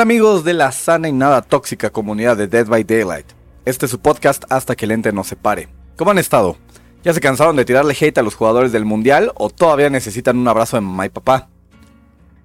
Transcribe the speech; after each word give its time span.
Hola 0.00 0.04
amigos 0.04 0.44
de 0.44 0.54
la 0.54 0.72
sana 0.72 1.10
y 1.10 1.12
nada 1.12 1.42
tóxica 1.42 1.90
comunidad 1.90 2.34
de 2.34 2.46
Dead 2.46 2.66
by 2.66 2.84
Daylight. 2.84 3.26
Este 3.66 3.84
es 3.84 3.90
su 3.90 4.00
podcast 4.00 4.44
hasta 4.48 4.74
que 4.74 4.86
el 4.86 4.92
ente 4.92 5.12
nos 5.12 5.26
separe. 5.26 5.68
¿Cómo 5.98 6.10
han 6.10 6.16
estado? 6.16 6.56
¿Ya 7.04 7.12
se 7.12 7.20
cansaron 7.20 7.54
de 7.56 7.66
tirarle 7.66 7.94
hate 8.00 8.16
a 8.16 8.22
los 8.22 8.34
jugadores 8.34 8.72
del 8.72 8.86
mundial 8.86 9.30
o 9.34 9.50
todavía 9.50 9.90
necesitan 9.90 10.38
un 10.38 10.48
abrazo 10.48 10.78
de 10.78 10.80
mamá 10.80 11.04
y 11.04 11.10
papá? 11.10 11.50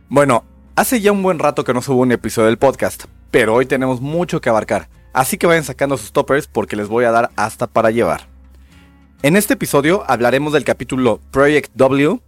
Bueno, 0.09 0.44
hace 0.76 1.00
ya 1.00 1.14
un 1.14 1.23
buen 1.23 1.40
rato 1.40 1.64
que 1.64 1.73
no 1.73 1.81
subo 1.81 2.02
un 2.02 2.12
episodio 2.12 2.48
del 2.48 2.58
podcast, 2.58 3.05
pero 3.31 3.54
hoy 3.54 3.66
tenemos 3.66 4.02
mucho 4.02 4.42
que 4.42 4.50
abarcar, 4.50 4.90
así 5.14 5.38
que 5.38 5.48
vayan 5.48 5.64
sacando 5.64 5.95
sus 5.95 6.12
toppers 6.12 6.48
porque 6.48 6.76
les 6.76 6.90
voy 6.90 7.06
a 7.06 7.12
dar 7.12 7.31
hasta 7.38 7.67
para 7.67 7.90
llevar. 7.90 8.28
En 9.22 9.38
este 9.38 9.53
episodio 9.53 10.03
hablaremos 10.09 10.52
del 10.52 10.66
capítulo 10.66 11.22
Project 11.31 11.72
W, 11.76 12.20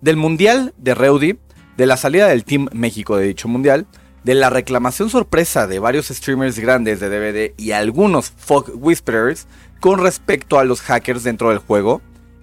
del 0.00 0.16
Mundial 0.16 0.74
de 0.78 0.96
Reudy, 0.96 1.38
de 1.76 1.86
la 1.86 1.96
salida 1.96 2.26
del 2.26 2.44
Team 2.44 2.66
México 2.72 3.16
de 3.16 3.26
dicho 3.26 3.46
Mundial, 3.46 3.86
de 4.24 4.34
la 4.34 4.50
reclamación 4.50 5.10
sorpresa 5.10 5.66
de 5.66 5.78
varios 5.78 6.08
streamers 6.08 6.58
grandes 6.58 6.98
de 6.98 7.08
DVD 7.08 7.54
y 7.56 7.72
algunos 7.72 8.30
folk 8.30 8.70
whisperers 8.74 9.46
con 9.80 10.00
respecto 10.02 10.58
a 10.58 10.64
los 10.64 10.80
hackers 10.80 11.22
dentro 11.22 11.50
del 11.50 11.58
juego, 11.58 12.00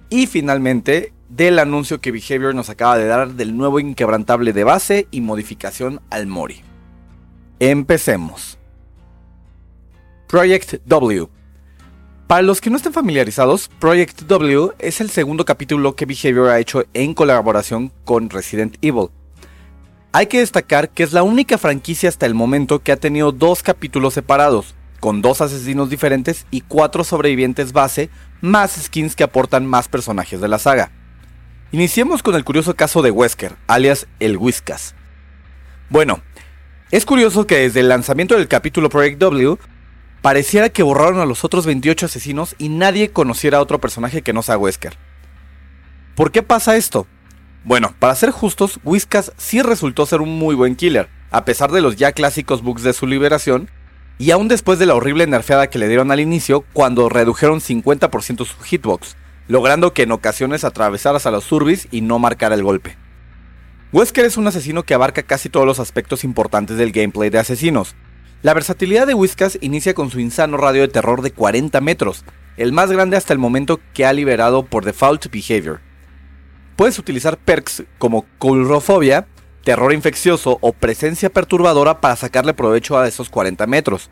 y 0.10 0.28
finalmente 0.28 1.14
del 1.30 1.58
anuncio 1.60 2.02
que 2.02 2.12
Behavior 2.12 2.54
nos 2.54 2.70
acaba 2.70 2.98
de 2.98 3.08
dar 3.08 3.34
del 3.34 3.58
nuevo 3.58 3.80
inquebrantable 3.80 4.54
de 4.54 4.64
base 4.64 5.08
y 5.10 5.22
modificación 5.22 6.02
al 6.10 6.28
Mori. 6.28 6.62
Empecemos. 7.60 8.58
Project 10.28 10.86
W. 10.86 11.30
Para 12.28 12.42
los 12.44 12.62
que 12.62 12.70
no 12.70 12.78
estén 12.78 12.94
familiarizados, 12.94 13.70
Project 13.80 14.22
W 14.22 14.72
es 14.80 15.02
el 15.02 15.10
segundo 15.10 15.45
capítulo 15.45 15.95
que 15.95 16.06
Behavior 16.06 16.50
ha 16.50 16.60
hecho 16.60 16.86
en 16.94 17.14
colaboración 17.14 17.92
con 18.06 18.30
Resident 18.30 18.78
Evil. 18.82 19.10
Hay 20.14 20.28
que 20.28 20.40
destacar 20.40 20.90
que 20.90 21.04
es 21.04 21.14
la 21.14 21.23
única 21.23 21.58
franquicia 21.58 22.09
hasta 22.09 22.26
el 22.26 22.34
momento 22.34 22.80
que 22.80 22.92
ha 22.92 22.98
tenido 22.98 23.31
dos 23.31 23.64
capítulos 23.64 24.14
separados, 24.14 24.76
con 25.00 25.22
dos 25.22 25.40
asesinos 25.40 25.90
diferentes 25.90 26.45
y 26.52 26.62
cuatro 26.62 27.06
sobrevivientes 27.06 27.72
base, 27.72 28.09
más 28.42 28.73
skins 28.73 29.16
que 29.16 29.23
aportan 29.23 29.66
más 29.66 29.88
personajes 29.88 30.42
de 30.42 30.50
la 30.50 30.59
saga. 30.59 30.92
Iniciemos 31.72 32.23
con 32.23 32.36
el 32.36 32.44
curioso 32.44 32.76
caso 32.76 33.02
de 33.02 33.12
Wesker, 33.12 33.56
alias 33.67 34.08
el 34.20 34.36
Whiskas. 34.36 34.95
Bueno, 35.89 36.22
es 36.92 37.06
curioso 37.06 37.48
que 37.48 37.59
desde 37.59 37.80
el 37.80 37.88
lanzamiento 37.88 38.36
del 38.36 38.50
capítulo 38.50 38.89
Project 38.89 39.17
W, 39.17 39.58
pareciera 40.22 40.67
que 40.67 40.84
borraron 40.84 41.22
a 41.22 41.26
los 41.26 41.45
otros 41.45 41.66
28 41.66 42.08
asesinos 42.08 42.56
y 42.58 42.67
nadie 42.67 43.12
conociera 43.12 43.59
a 43.59 43.62
otro 43.62 43.80
personaje 43.80 44.23
que 44.23 44.34
no 44.34 44.44
sea 44.44 44.58
Wesker. 44.58 44.98
¿Por 46.16 46.34
qué 46.34 46.44
pasa 46.44 46.76
esto? 46.76 47.08
Bueno, 47.64 47.94
para 48.00 48.16
ser 48.16 48.31
justos, 48.31 48.80
Whiskas 48.84 49.34
sí 49.38 49.62
resultó 49.62 50.08
ser 50.08 50.22
un 50.22 50.40
muy 50.40 50.56
buen 50.56 50.76
killer, 50.76 51.09
a 51.30 51.45
pesar 51.45 51.72
de 51.72 51.81
los 51.81 51.95
ya 51.95 52.12
clásicos 52.12 52.64
bugs 52.64 52.81
de 52.81 52.94
su 52.94 53.06
liberación, 53.06 53.70
y 54.17 54.31
aún 54.31 54.48
después 54.48 54.80
de 54.80 54.88
la 54.88 54.95
horrible 54.95 55.28
nerfeada 55.28 55.67
que 55.67 55.77
le 55.77 55.88
dieron 55.88 56.11
al 56.11 56.20
inicio 56.20 56.66
cuando 56.73 57.08
redujeron 57.08 57.60
50% 57.60 58.45
su 58.45 58.64
hitbox, 58.64 59.16
logrando 59.48 59.94
que 59.94 60.04
en 60.04 60.11
ocasiones 60.11 60.64
atravesaras 60.64 61.27
a 61.27 61.32
los 61.32 61.44
surbis 61.44 61.88
y 61.92 62.02
no 62.02 62.17
marcara 62.17 62.55
el 62.55 62.64
golpe. 62.64 62.98
Wesker 63.93 64.26
es 64.26 64.38
un 64.38 64.48
asesino 64.48 64.82
que 64.82 64.95
abarca 64.95 65.22
casi 65.22 65.49
todos 65.49 65.67
los 65.67 65.80
aspectos 65.80 66.23
importantes 66.23 66.78
del 66.78 66.92
gameplay 66.92 67.30
de 67.30 67.39
asesinos. 67.39 67.95
La 68.42 68.55
versatilidad 68.55 69.05
de 69.05 69.14
Whiskas 69.14 69.60
inicia 69.61 69.93
con 69.93 70.10
su 70.10 70.20
insano 70.20 70.58
radio 70.58 70.82
de 70.82 70.88
terror 70.88 71.22
de 71.22 71.32
40 71.32 71.80
metros, 71.82 72.26
el 72.58 72.72
más 72.72 72.92
grande 72.92 73.17
hasta 73.17 73.33
el 73.33 73.39
momento 73.39 73.80
que 73.93 74.05
ha 74.05 74.14
liberado 74.14 74.66
por 74.66 74.83
default 74.83 75.28
behavior 75.32 75.80
Puedes 76.81 76.97
utilizar 76.97 77.37
perks 77.37 77.83
como 77.99 78.25
Coulrofobia, 78.39 79.27
terror 79.64 79.93
infeccioso 79.93 80.58
o 80.61 80.73
presencia 80.73 81.30
perturbadora 81.30 82.02
para 82.02 82.15
sacarle 82.15 82.55
provecho 82.55 82.97
a 82.97 83.08
esos 83.08 83.30
40 83.30 83.67
metros. 83.67 84.09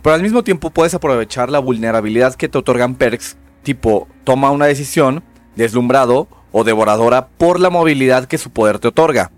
Pero 0.00 0.14
al 0.14 0.22
mismo 0.22 0.42
tiempo 0.42 0.70
puedes 0.70 0.94
aprovechar 0.94 1.50
la 1.50 1.58
vulnerabilidad 1.58 2.34
que 2.34 2.48
te 2.48 2.56
otorgan 2.56 2.94
perks 2.94 3.36
tipo 3.62 4.08
toma 4.24 4.50
una 4.50 4.64
decisión, 4.64 5.22
deslumbrado 5.54 6.28
o 6.50 6.64
devoradora 6.64 7.28
por 7.28 7.60
la 7.60 7.68
movilidad 7.68 8.24
que 8.24 8.38
su 8.38 8.52
poder 8.52 8.78
te 8.78 8.88
otorga. 8.88 9.30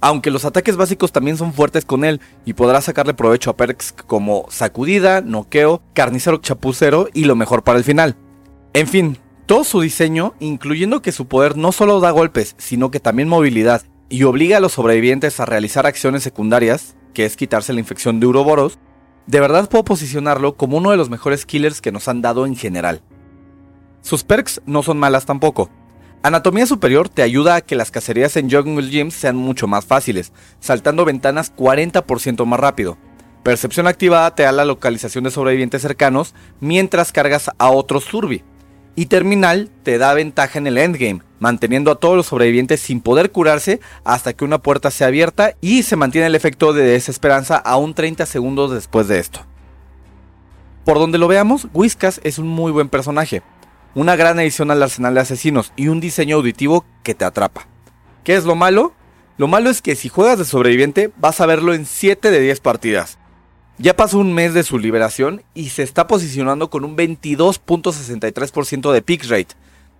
Aunque 0.00 0.32
los 0.32 0.44
ataques 0.44 0.76
básicos 0.76 1.12
también 1.12 1.36
son 1.36 1.52
fuertes 1.52 1.84
con 1.84 2.04
él 2.04 2.20
y 2.44 2.54
podrás 2.54 2.86
sacarle 2.86 3.14
provecho 3.14 3.50
a 3.50 3.56
perks 3.56 3.92
como 3.92 4.46
sacudida, 4.50 5.20
noqueo, 5.20 5.80
carnicero 5.94 6.38
chapucero 6.38 7.08
y 7.14 7.26
lo 7.26 7.36
mejor 7.36 7.62
para 7.62 7.78
el 7.78 7.84
final. 7.84 8.16
En 8.72 8.88
fin, 8.88 9.16
todo 9.46 9.62
su 9.62 9.80
diseño, 9.80 10.34
incluyendo 10.40 11.02
que 11.02 11.12
su 11.12 11.28
poder 11.28 11.56
no 11.56 11.70
solo 11.70 12.00
da 12.00 12.10
golpes, 12.10 12.56
sino 12.58 12.90
que 12.90 12.98
también 12.98 13.28
movilidad, 13.28 13.82
y 14.08 14.24
obliga 14.24 14.56
a 14.56 14.60
los 14.60 14.72
sobrevivientes 14.72 15.38
a 15.38 15.46
realizar 15.46 15.86
acciones 15.86 16.24
secundarias, 16.24 16.96
que 17.14 17.24
es 17.24 17.36
quitarse 17.36 17.72
la 17.72 17.80
infección 17.80 18.18
de 18.18 18.26
Uroboros, 18.26 18.78
de 19.26 19.40
verdad 19.40 19.68
puedo 19.68 19.84
posicionarlo 19.84 20.56
como 20.56 20.76
uno 20.76 20.90
de 20.90 20.96
los 20.96 21.10
mejores 21.10 21.46
killers 21.46 21.80
que 21.80 21.92
nos 21.92 22.08
han 22.08 22.22
dado 22.22 22.44
en 22.44 22.56
general. 22.56 23.02
Sus 24.02 24.24
perks 24.24 24.60
no 24.66 24.82
son 24.82 24.98
malas 24.98 25.26
tampoco. 25.26 25.70
Anatomía 26.22 26.66
superior 26.66 27.08
te 27.08 27.22
ayuda 27.22 27.56
a 27.56 27.60
que 27.60 27.76
las 27.76 27.92
cacerías 27.92 28.36
en 28.36 28.50
Jungle 28.50 28.88
Gyms 28.88 29.14
sean 29.14 29.36
mucho 29.36 29.68
más 29.68 29.84
fáciles, 29.84 30.32
saltando 30.58 31.04
ventanas 31.04 31.54
40% 31.54 32.44
más 32.46 32.60
rápido. 32.60 32.98
Percepción 33.44 33.86
activada 33.86 34.34
te 34.34 34.42
da 34.42 34.50
la 34.50 34.64
localización 34.64 35.22
de 35.22 35.30
sobrevivientes 35.30 35.82
cercanos 35.82 36.34
mientras 36.60 37.12
cargas 37.12 37.50
a 37.58 37.70
otros 37.70 38.04
Surbi 38.04 38.42
y 38.96 39.06
Terminal 39.06 39.70
te 39.82 39.98
da 39.98 40.14
ventaja 40.14 40.58
en 40.58 40.66
el 40.66 40.78
endgame, 40.78 41.20
manteniendo 41.38 41.90
a 41.90 41.96
todos 42.00 42.16
los 42.16 42.26
sobrevivientes 42.26 42.80
sin 42.80 43.02
poder 43.02 43.30
curarse 43.30 43.78
hasta 44.04 44.32
que 44.32 44.44
una 44.44 44.58
puerta 44.58 44.90
sea 44.90 45.08
abierta 45.08 45.54
y 45.60 45.82
se 45.82 45.96
mantiene 45.96 46.26
el 46.26 46.34
efecto 46.34 46.72
de 46.72 46.82
desesperanza 46.82 47.56
aún 47.56 47.94
30 47.94 48.24
segundos 48.24 48.72
después 48.72 49.06
de 49.06 49.20
esto. 49.20 49.40
Por 50.86 50.98
donde 50.98 51.18
lo 51.18 51.28
veamos, 51.28 51.68
Whiskas 51.74 52.20
es 52.24 52.38
un 52.38 52.48
muy 52.48 52.72
buen 52.72 52.88
personaje, 52.88 53.42
una 53.94 54.16
gran 54.16 54.40
edición 54.40 54.70
al 54.70 54.82
arsenal 54.82 55.14
de 55.14 55.20
asesinos 55.20 55.72
y 55.76 55.88
un 55.88 56.00
diseño 56.00 56.36
auditivo 56.36 56.86
que 57.02 57.14
te 57.14 57.24
atrapa. 57.24 57.66
¿Qué 58.24 58.34
es 58.34 58.44
lo 58.44 58.54
malo? 58.56 58.94
Lo 59.36 59.46
malo 59.46 59.68
es 59.68 59.82
que 59.82 59.94
si 59.94 60.08
juegas 60.08 60.38
de 60.38 60.46
sobreviviente 60.46 61.12
vas 61.18 61.42
a 61.42 61.46
verlo 61.46 61.74
en 61.74 61.84
7 61.84 62.30
de 62.30 62.40
10 62.40 62.60
partidas, 62.60 63.18
ya 63.78 63.94
pasó 63.94 64.18
un 64.18 64.32
mes 64.32 64.54
de 64.54 64.62
su 64.62 64.78
liberación 64.78 65.42
y 65.54 65.68
se 65.70 65.82
está 65.82 66.06
posicionando 66.06 66.70
con 66.70 66.84
un 66.84 66.96
22.63% 66.96 68.92
de 68.92 69.02
pick 69.02 69.24
rate, 69.24 69.54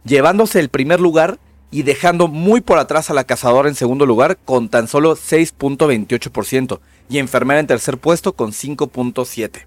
llevándose 0.05 0.61
el 0.61 0.69
primer 0.69 1.01
lugar 1.01 1.39
y 1.71 1.83
dejando 1.83 2.29
muy 2.29 2.61
por 2.61 2.79
atrás 2.79 3.11
a 3.11 3.15
la 3.15 3.25
cazadora 3.25 3.69
en 3.69 3.75
segundo 3.75 4.07
lugar 4.07 4.39
con 4.45 4.69
tan 4.69 4.89
solo 4.89 5.17
6.28% 5.17 6.81
y 7.09 7.19
enfermera 7.19 7.61
en 7.61 7.67
tercer 7.67 7.99
puesto 7.99 8.35
con 8.35 8.53
5.7%. 8.53 9.67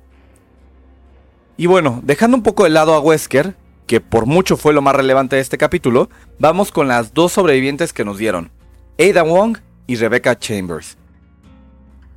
Y 1.57 1.65
bueno, 1.65 1.99
dejando 2.03 2.37
un 2.37 2.43
poco 2.43 2.63
de 2.63 2.69
lado 2.69 2.93
a 2.93 3.01
Wesker, 3.01 3.55
que 3.85 3.99
por 3.99 4.25
mucho 4.25 4.55
fue 4.55 4.73
lo 4.73 4.81
más 4.81 4.95
relevante 4.95 5.35
de 5.35 5.41
este 5.41 5.57
capítulo, 5.57 6.09
vamos 6.39 6.71
con 6.71 6.87
las 6.87 7.13
dos 7.13 7.33
sobrevivientes 7.33 7.91
que 7.91 8.05
nos 8.05 8.17
dieron, 8.17 8.49
Ada 8.97 9.23
Wong 9.23 9.57
y 9.85 9.97
Rebecca 9.97 10.39
Chambers. 10.39 10.98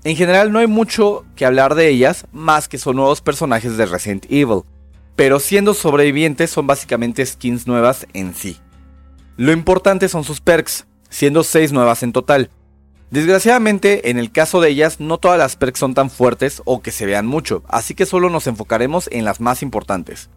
En 0.04 0.16
general 0.16 0.50
no 0.50 0.58
hay 0.58 0.66
mucho 0.66 1.24
que 1.36 1.46
hablar 1.46 1.76
de 1.76 1.88
ellas, 1.88 2.26
más 2.32 2.68
que 2.68 2.78
son 2.78 2.96
nuevos 2.96 3.20
personajes 3.20 3.76
de 3.76 3.86
Resident 3.86 4.26
Evil, 4.28 4.62
pero 5.14 5.38
siendo 5.38 5.74
sobrevivientes 5.74 6.50
son 6.50 6.66
básicamente 6.66 7.24
skins 7.24 7.68
nuevas 7.68 8.06
en 8.12 8.34
sí. 8.34 8.58
Lo 9.36 9.52
importante 9.52 10.08
son 10.08 10.24
sus 10.24 10.40
perks, 10.40 10.86
siendo 11.08 11.44
6 11.44 11.72
nuevas 11.72 12.02
en 12.02 12.12
total. 12.12 12.50
Desgraciadamente, 13.12 14.10
en 14.10 14.18
el 14.18 14.32
caso 14.32 14.60
de 14.60 14.70
ellas, 14.70 14.98
no 14.98 15.18
todas 15.18 15.38
las 15.38 15.54
perks 15.54 15.78
son 15.78 15.94
tan 15.94 16.10
fuertes 16.10 16.62
o 16.64 16.82
que 16.82 16.90
se 16.90 17.06
vean 17.06 17.26
mucho, 17.26 17.62
así 17.68 17.94
que 17.94 18.06
solo 18.06 18.28
nos 18.28 18.48
enfocaremos 18.48 19.08
en 19.12 19.24
las 19.24 19.40
más 19.40 19.62
importantes. 19.62 20.30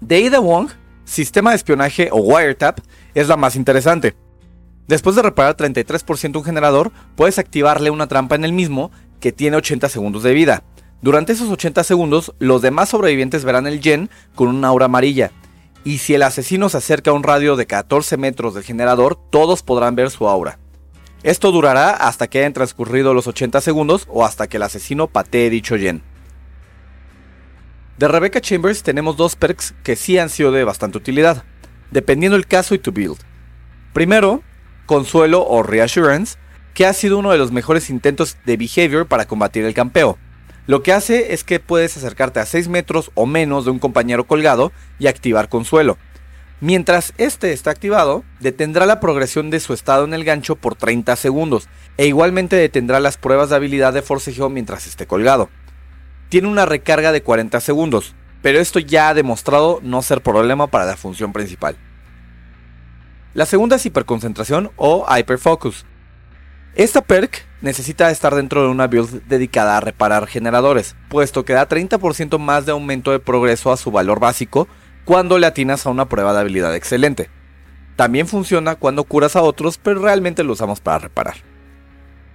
De 0.00 0.26
Ada 0.26 0.40
Wong, 0.40 0.70
sistema 1.04 1.50
de 1.50 1.56
espionaje 1.56 2.08
o 2.10 2.16
wiretap, 2.20 2.80
es 3.14 3.28
la 3.28 3.36
más 3.36 3.54
interesante, 3.54 4.16
Después 4.90 5.14
de 5.14 5.22
reparar 5.22 5.56
33% 5.56 6.36
un 6.38 6.42
generador, 6.42 6.90
puedes 7.14 7.38
activarle 7.38 7.90
una 7.90 8.08
trampa 8.08 8.34
en 8.34 8.44
el 8.44 8.52
mismo 8.52 8.90
que 9.20 9.30
tiene 9.30 9.56
80 9.56 9.88
segundos 9.88 10.24
de 10.24 10.34
vida. 10.34 10.64
Durante 11.00 11.32
esos 11.32 11.48
80 11.48 11.84
segundos, 11.84 12.34
los 12.40 12.60
demás 12.60 12.88
sobrevivientes 12.88 13.44
verán 13.44 13.68
el 13.68 13.80
gen 13.80 14.10
con 14.34 14.48
una 14.48 14.66
aura 14.66 14.86
amarilla. 14.86 15.30
Y 15.84 15.98
si 15.98 16.14
el 16.14 16.24
asesino 16.24 16.68
se 16.68 16.78
acerca 16.78 17.12
a 17.12 17.14
un 17.14 17.22
radio 17.22 17.54
de 17.54 17.66
14 17.66 18.16
metros 18.16 18.54
del 18.54 18.64
generador, 18.64 19.16
todos 19.30 19.62
podrán 19.62 19.94
ver 19.94 20.10
su 20.10 20.28
aura. 20.28 20.58
Esto 21.22 21.52
durará 21.52 21.90
hasta 21.90 22.26
que 22.26 22.40
hayan 22.40 22.52
transcurrido 22.52 23.14
los 23.14 23.28
80 23.28 23.60
segundos 23.60 24.08
o 24.08 24.24
hasta 24.24 24.48
que 24.48 24.56
el 24.56 24.64
asesino 24.64 25.06
patee 25.06 25.50
dicho 25.50 25.76
gen. 25.76 26.02
De 27.96 28.08
Rebecca 28.08 28.40
Chambers 28.40 28.82
tenemos 28.82 29.16
dos 29.16 29.36
perks 29.36 29.72
que 29.84 29.94
sí 29.94 30.18
han 30.18 30.30
sido 30.30 30.50
de 30.50 30.64
bastante 30.64 30.98
utilidad, 30.98 31.44
dependiendo 31.92 32.34
el 32.34 32.48
caso 32.48 32.74
y 32.74 32.80
tu 32.80 32.90
build. 32.90 33.18
Primero, 33.92 34.42
Consuelo 34.90 35.46
o 35.46 35.62
Reassurance, 35.62 36.36
que 36.74 36.84
ha 36.84 36.92
sido 36.92 37.16
uno 37.16 37.30
de 37.30 37.38
los 37.38 37.52
mejores 37.52 37.90
intentos 37.90 38.36
de 38.44 38.56
behavior 38.56 39.06
para 39.06 39.24
combatir 39.24 39.64
el 39.64 39.72
campeo. 39.72 40.18
Lo 40.66 40.82
que 40.82 40.92
hace 40.92 41.32
es 41.32 41.44
que 41.44 41.60
puedes 41.60 41.96
acercarte 41.96 42.40
a 42.40 42.44
6 42.44 42.66
metros 42.66 43.12
o 43.14 43.24
menos 43.24 43.64
de 43.64 43.70
un 43.70 43.78
compañero 43.78 44.26
colgado 44.26 44.72
y 44.98 45.06
activar 45.06 45.48
Consuelo. 45.48 45.96
Mientras 46.60 47.14
este 47.18 47.52
está 47.52 47.70
activado, 47.70 48.24
detendrá 48.40 48.84
la 48.84 48.98
progresión 48.98 49.48
de 49.50 49.60
su 49.60 49.74
estado 49.74 50.04
en 50.04 50.12
el 50.12 50.24
gancho 50.24 50.56
por 50.56 50.74
30 50.74 51.14
segundos 51.14 51.68
e 51.96 52.08
igualmente 52.08 52.56
detendrá 52.56 52.98
las 52.98 53.16
pruebas 53.16 53.50
de 53.50 53.54
habilidad 53.54 53.92
de 53.92 54.02
forcejeo 54.02 54.48
mientras 54.48 54.88
esté 54.88 55.06
colgado. 55.06 55.50
Tiene 56.30 56.48
una 56.48 56.66
recarga 56.66 57.12
de 57.12 57.22
40 57.22 57.60
segundos, 57.60 58.16
pero 58.42 58.58
esto 58.58 58.80
ya 58.80 59.08
ha 59.08 59.14
demostrado 59.14 59.78
no 59.84 60.02
ser 60.02 60.20
problema 60.20 60.66
para 60.66 60.86
la 60.86 60.96
función 60.96 61.32
principal. 61.32 61.76
La 63.32 63.46
segunda 63.46 63.76
es 63.76 63.86
hiperconcentración 63.86 64.72
o 64.76 65.06
hyperfocus. 65.08 65.86
Esta 66.74 67.00
perk 67.00 67.46
necesita 67.60 68.10
estar 68.10 68.34
dentro 68.34 68.62
de 68.62 68.68
una 68.68 68.88
build 68.88 69.26
dedicada 69.28 69.76
a 69.76 69.80
reparar 69.80 70.26
generadores, 70.26 70.96
puesto 71.08 71.44
que 71.44 71.52
da 71.52 71.68
30% 71.68 72.38
más 72.38 72.66
de 72.66 72.72
aumento 72.72 73.12
de 73.12 73.20
progreso 73.20 73.70
a 73.70 73.76
su 73.76 73.90
valor 73.90 74.18
básico 74.18 74.66
cuando 75.04 75.38
le 75.38 75.46
atinas 75.46 75.86
a 75.86 75.90
una 75.90 76.08
prueba 76.08 76.32
de 76.32 76.40
habilidad 76.40 76.74
excelente. 76.74 77.30
También 77.96 78.26
funciona 78.26 78.76
cuando 78.76 79.04
curas 79.04 79.36
a 79.36 79.42
otros, 79.42 79.78
pero 79.78 80.00
realmente 80.00 80.42
lo 80.42 80.54
usamos 80.54 80.80
para 80.80 80.98
reparar. 80.98 81.36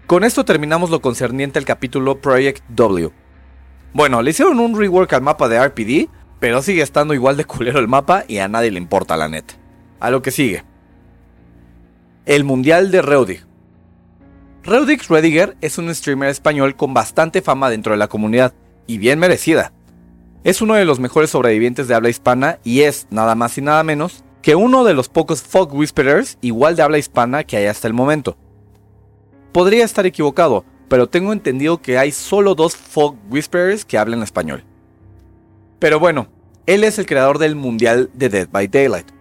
Con 0.07 0.23
esto 0.23 0.45
terminamos 0.45 0.91
lo 0.91 1.01
concerniente 1.01 1.59
al 1.59 1.65
capítulo 1.65 2.21
Project 2.21 2.63
W. 2.69 3.11
Bueno, 3.93 4.21
le 4.21 4.31
hicieron 4.31 4.59
un 4.59 4.77
rework 4.77 5.11
al 5.13 5.21
mapa 5.21 5.49
de 5.49 5.65
RPD, 5.65 6.09
pero 6.39 6.61
sigue 6.61 6.83
estando 6.83 7.13
igual 7.13 7.35
de 7.37 7.45
culero 7.45 7.79
el 7.79 7.87
mapa 7.87 8.23
y 8.27 8.37
a 8.37 8.47
nadie 8.47 8.71
le 8.71 8.77
importa 8.77 9.17
la 9.17 9.27
net. 9.27 9.45
A 9.99 10.11
lo 10.11 10.21
que 10.21 10.31
sigue. 10.31 10.63
El 12.25 12.43
Mundial 12.43 12.89
de 12.89 13.03
Reudig. 13.03 13.45
Reudig 14.63 15.07
Rediger 15.07 15.55
es 15.61 15.77
un 15.77 15.93
streamer 15.93 16.29
español 16.29 16.75
con 16.75 16.91
bastante 16.91 17.43
fama 17.43 17.69
dentro 17.69 17.91
de 17.91 17.99
la 17.99 18.07
comunidad, 18.07 18.55
y 18.87 18.97
bien 18.97 19.19
merecida. 19.19 19.73
Es 20.43 20.59
uno 20.59 20.73
de 20.73 20.85
los 20.85 20.99
mejores 20.99 21.29
sobrevivientes 21.29 21.87
de 21.87 21.93
habla 21.93 22.09
hispana 22.09 22.57
y 22.63 22.81
es, 22.81 23.05
nada 23.11 23.35
más 23.35 23.55
y 23.59 23.61
nada 23.61 23.83
menos, 23.83 24.23
que 24.41 24.55
uno 24.55 24.83
de 24.83 24.95
los 24.95 25.07
pocos 25.07 25.43
folk 25.43 25.71
whisperers 25.71 26.39
igual 26.41 26.75
de 26.75 26.81
habla 26.81 26.97
hispana 26.97 27.43
que 27.43 27.57
hay 27.57 27.67
hasta 27.67 27.87
el 27.87 27.93
momento. 27.93 28.37
Podría 29.51 29.85
estar 29.85 30.07
equivocado, 30.07 30.65
pero 30.87 31.07
tengo 31.07 31.31
entendido 31.31 31.79
que 31.79 31.99
hay 31.99 32.11
solo 32.11 32.55
dos 32.55 32.75
folk 32.75 33.17
whisperers 33.29 33.85
que 33.85 33.99
hablan 33.99 34.23
español. 34.23 34.63
Pero 35.77 35.99
bueno, 35.99 36.27
él 36.65 36.85
es 36.85 36.97
el 36.97 37.05
creador 37.05 37.37
del 37.37 37.55
Mundial 37.55 38.09
de 38.15 38.29
Dead 38.29 38.49
by 38.49 38.67
Daylight, 38.67 39.11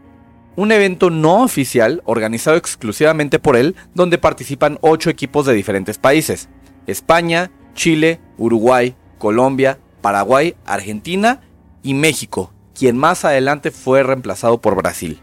un 0.57 0.73
evento 0.73 1.11
no 1.11 1.43
oficial 1.43 2.03
organizado 2.05 2.57
exclusivamente 2.57 3.39
por 3.39 3.57
él 3.57 3.75
donde 3.95 4.19
participan 4.19 4.79
8 4.81 5.11
equipos 5.11 5.47
de 5.47 5.55
diferentes 5.55 5.99
países, 5.99 6.49
España, 6.87 7.51
Chile, 7.75 8.21
Uruguay, 8.39 8.95
Colombia, 9.19 9.79
Paraguay, 10.01 10.55
Argentina 10.65 11.41
y 11.83 11.95
México, 11.95 12.53
quien 12.75 12.97
más 12.97 13.25
adelante 13.25 13.71
fue 13.71 14.03
reemplazado 14.03 14.61
por 14.61 14.77
Brasil. 14.77 15.21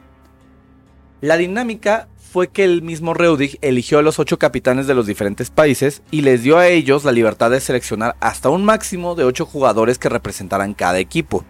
La 1.21 1.37
dinámica 1.37 2.07
fue 2.31 2.47
que 2.47 2.63
el 2.63 2.81
mismo 2.81 3.13
Reudig 3.13 3.59
eligió 3.61 3.99
a 3.99 4.01
los 4.01 4.17
ocho 4.17 4.39
capitanes 4.39 4.87
de 4.87 4.93
los 4.93 5.05
diferentes 5.05 5.49
países 5.49 6.01
y 6.11 6.21
les 6.21 6.43
dio 6.43 6.57
a 6.57 6.67
ellos 6.67 7.03
la 7.03 7.11
libertad 7.11 7.51
de 7.51 7.59
seleccionar 7.59 8.15
hasta 8.21 8.49
un 8.49 8.63
máximo 8.63 9.15
de 9.15 9.25
ocho 9.25 9.45
jugadores 9.45 9.99
que 9.99 10.09
representaran 10.09 10.73
cada 10.73 10.99
equipo. 10.99 11.43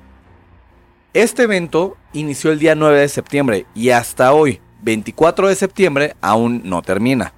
Este 1.13 1.43
evento 1.43 1.97
inició 2.13 2.53
el 2.53 2.59
día 2.59 2.73
9 2.73 3.01
de 3.01 3.09
septiembre 3.09 3.65
y 3.75 3.89
hasta 3.89 4.31
hoy, 4.31 4.61
24 4.81 5.49
de 5.49 5.55
septiembre, 5.55 6.15
aún 6.21 6.61
no 6.63 6.81
termina. 6.81 7.33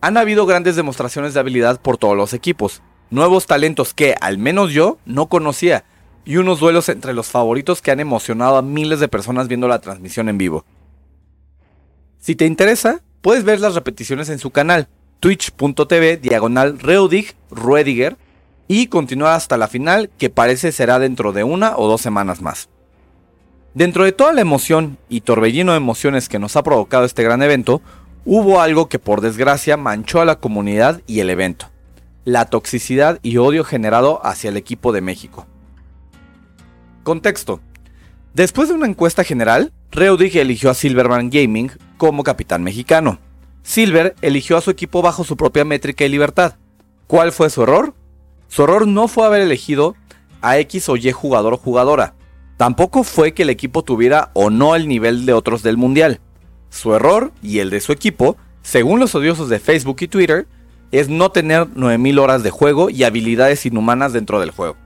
Han 0.00 0.16
habido 0.16 0.44
grandes 0.44 0.74
demostraciones 0.74 1.34
de 1.34 1.40
habilidad 1.40 1.80
por 1.80 1.98
todos 1.98 2.16
los 2.16 2.32
equipos, 2.32 2.82
nuevos 3.10 3.46
talentos 3.46 3.94
que, 3.94 4.16
al 4.20 4.38
menos 4.38 4.72
yo, 4.72 4.98
no 5.04 5.28
conocía, 5.28 5.84
y 6.24 6.38
unos 6.38 6.58
duelos 6.58 6.88
entre 6.88 7.14
los 7.14 7.28
favoritos 7.28 7.80
que 7.80 7.92
han 7.92 8.00
emocionado 8.00 8.56
a 8.56 8.62
miles 8.62 8.98
de 8.98 9.06
personas 9.06 9.46
viendo 9.46 9.68
la 9.68 9.80
transmisión 9.80 10.28
en 10.28 10.38
vivo. 10.38 10.64
Si 12.18 12.34
te 12.34 12.44
interesa, 12.44 13.02
puedes 13.22 13.44
ver 13.44 13.60
las 13.60 13.76
repeticiones 13.76 14.30
en 14.30 14.40
su 14.40 14.50
canal, 14.50 14.88
twitch.tv 15.20 16.16
diagonal 16.16 16.80
Reudig 16.80 17.36
Ruediger, 17.52 18.16
y 18.68 18.86
continuar 18.86 19.34
hasta 19.34 19.56
la 19.56 19.68
final, 19.68 20.10
que 20.18 20.30
parece 20.30 20.72
será 20.72 20.98
dentro 20.98 21.32
de 21.32 21.44
una 21.44 21.76
o 21.76 21.88
dos 21.88 22.00
semanas 22.00 22.40
más. 22.40 22.68
Dentro 23.74 24.04
de 24.04 24.12
toda 24.12 24.32
la 24.32 24.40
emoción 24.40 24.98
y 25.08 25.22
torbellino 25.22 25.72
de 25.72 25.78
emociones 25.78 26.28
que 26.28 26.38
nos 26.38 26.56
ha 26.56 26.62
provocado 26.62 27.04
este 27.04 27.22
gran 27.22 27.42
evento, 27.42 27.82
hubo 28.24 28.60
algo 28.60 28.88
que 28.88 28.98
por 28.98 29.20
desgracia 29.20 29.76
manchó 29.76 30.20
a 30.20 30.24
la 30.24 30.36
comunidad 30.36 31.02
y 31.06 31.20
el 31.20 31.30
evento 31.30 31.74
la 32.24 32.46
toxicidad 32.46 33.20
y 33.22 33.36
odio 33.36 33.64
generado 33.64 34.24
hacia 34.24 34.48
el 34.48 34.56
equipo 34.56 34.92
de 34.92 35.00
México. 35.00 35.46
Contexto. 37.02 37.60
Después 38.32 38.68
de 38.68 38.74
una 38.74 38.86
encuesta 38.86 39.24
general, 39.24 39.72
Reudig 39.90 40.36
eligió 40.38 40.70
a 40.70 40.74
Silverman 40.74 41.30
Gaming 41.30 41.70
como 41.98 42.24
capitán 42.24 42.62
mexicano. 42.62 43.18
Silver 43.62 44.16
eligió 44.22 44.56
a 44.56 44.60
su 44.60 44.70
equipo 44.70 45.02
bajo 45.02 45.22
su 45.22 45.36
propia 45.36 45.64
métrica 45.64 46.04
y 46.04 46.08
libertad. 46.08 46.56
¿Cuál 47.06 47.32
fue 47.32 47.50
su 47.50 47.62
error? 47.62 47.94
Su 48.54 48.62
error 48.62 48.86
no 48.86 49.08
fue 49.08 49.26
haber 49.26 49.42
elegido 49.42 49.96
a 50.40 50.58
X 50.58 50.88
o 50.88 50.94
Y 50.94 51.10
jugador 51.10 51.54
o 51.54 51.56
jugadora. 51.56 52.14
Tampoco 52.56 53.02
fue 53.02 53.34
que 53.34 53.42
el 53.42 53.50
equipo 53.50 53.82
tuviera 53.82 54.30
o 54.32 54.48
no 54.48 54.76
el 54.76 54.86
nivel 54.86 55.26
de 55.26 55.32
otros 55.32 55.64
del 55.64 55.76
mundial. 55.76 56.20
Su 56.70 56.94
error 56.94 57.32
y 57.42 57.58
el 57.58 57.70
de 57.70 57.80
su 57.80 57.90
equipo, 57.90 58.36
según 58.62 59.00
los 59.00 59.12
odiosos 59.16 59.48
de 59.48 59.58
Facebook 59.58 59.96
y 60.02 60.06
Twitter, 60.06 60.46
es 60.92 61.08
no 61.08 61.32
tener 61.32 61.66
9000 61.76 62.16
horas 62.20 62.44
de 62.44 62.50
juego 62.50 62.90
y 62.90 63.02
habilidades 63.02 63.66
inhumanas 63.66 64.12
dentro 64.12 64.38
del 64.38 64.52
juego. 64.52 64.76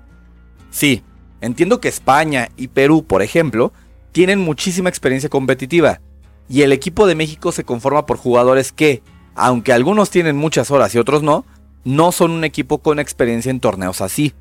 Sí, 0.71 1.03
entiendo 1.43 1.79
que 1.79 1.89
España 1.89 2.49
y 2.57 2.69
Perú, 2.69 3.05
por 3.05 3.21
ejemplo, 3.21 3.75
tienen 4.13 4.39
muchísima 4.39 4.89
experiencia 4.89 5.29
competitiva, 5.29 6.01
y 6.49 6.63
el 6.63 6.73
equipo 6.73 7.07
de 7.07 7.17
México 7.17 7.53
se 7.53 7.65
conforma 7.65 8.07
por 8.07 8.17
jugadores 8.17 8.73
que, 8.73 9.03
aunque 9.35 9.75
algunos 9.75 10.09
tienen 10.09 10.39
muchas 10.39 10.71
horas 10.71 10.95
y 10.95 10.99
otros 10.99 11.23
no, 11.23 11.45
no 11.89 12.13
son 12.13 12.33
un 12.33 12.45
equipo 12.45 12.83
con 12.83 12.99
experiencia 12.99 13.49
en 13.49 13.61
torneos 13.61 14.03
así. 14.03 14.35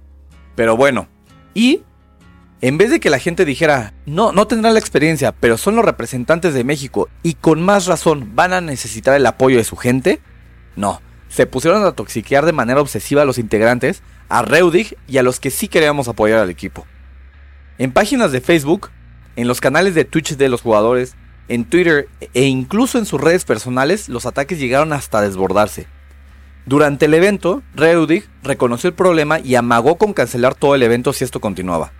Pero 0.57 0.75
bueno, 0.75 1.07
y 1.53 1.83
en 2.59 2.77
vez 2.77 2.89
de 2.89 2.99
que 2.99 3.09
la 3.09 3.19
gente 3.19 3.45
dijera, 3.45 3.93
no, 4.05 4.33
no 4.33 4.47
tendrán 4.47 4.73
la 4.73 4.81
experiencia, 4.81 5.31
pero 5.31 5.57
son 5.57 5.77
los 5.77 5.85
representantes 5.85 6.53
de 6.53 6.65
México 6.65 7.07
y 7.23 7.35
con 7.35 7.61
más 7.61 7.85
razón 7.85 8.35
van 8.35 8.51
a 8.51 8.59
necesitar 8.59 9.15
el 9.15 9.25
apoyo 9.25 9.55
de 9.55 9.63
su 9.63 9.77
gente, 9.77 10.19
no, 10.75 11.01
se 11.29 11.45
pusieron 11.45 11.85
a 11.85 11.93
toxiquear 11.93 12.45
de 12.45 12.51
manera 12.51 12.81
obsesiva 12.81 13.21
a 13.21 13.25
los 13.25 13.37
integrantes, 13.37 14.03
a 14.27 14.41
Reudig 14.41 14.97
y 15.07 15.17
a 15.17 15.23
los 15.23 15.39
que 15.39 15.49
sí 15.49 15.69
queríamos 15.69 16.09
apoyar 16.09 16.39
al 16.39 16.49
equipo. 16.49 16.85
En 17.77 17.93
páginas 17.93 18.33
de 18.33 18.41
Facebook, 18.41 18.89
en 19.37 19.47
los 19.47 19.61
canales 19.61 19.95
de 19.95 20.03
Twitch 20.03 20.35
de 20.35 20.49
los 20.49 20.61
jugadores, 20.61 21.15
en 21.47 21.63
Twitter 21.63 22.09
e 22.33 22.43
incluso 22.43 22.97
en 22.97 23.05
sus 23.05 23.21
redes 23.21 23.45
personales, 23.45 24.09
los 24.09 24.25
ataques 24.25 24.59
llegaron 24.59 24.91
hasta 24.91 25.21
desbordarse. 25.21 25.87
Durante 26.67 27.05
el 27.05 27.15
evento, 27.15 27.63
Reudig 27.73 28.29
reconoció 28.43 28.89
el 28.89 28.93
problema 28.93 29.39
y 29.39 29.55
amagó 29.55 29.97
con 29.97 30.13
cancelar 30.13 30.53
todo 30.53 30.75
el 30.75 30.83
evento 30.83 31.13
si 31.13 31.23
esto 31.23 31.41
continuaba. 31.41 31.91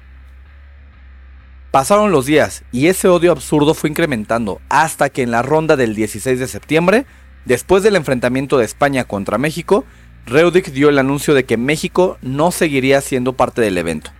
Pasaron 1.72 2.12
los 2.12 2.28
días 2.28 2.64
y 2.72 2.88
ese 2.88 3.08
odio 3.08 3.32
absurdo 3.32 3.74
fue 3.74 3.90
incrementando 3.90 4.62
hasta 4.70 5.10
que 5.10 5.24
en 5.24 5.32
la 5.32 5.42
ronda 5.42 5.76
del 5.76 5.96
16 5.96 6.40
de 6.40 6.48
septiembre 6.48 7.06
Después 7.48 7.82
del 7.82 7.96
enfrentamiento 7.96 8.58
de 8.58 8.66
España 8.66 9.06
contra 9.06 9.38
México, 9.38 9.86
Reudig 10.26 10.74
dio 10.74 10.90
el 10.90 11.00
anuncio 11.00 11.34
de 11.34 11.46
que 11.46 11.56
México 11.56 12.18
no 12.22 12.52
seguiría 12.52 13.00
siendo 13.00 13.38
parte 13.38 13.62
del 13.62 13.78
evento. 13.78 14.12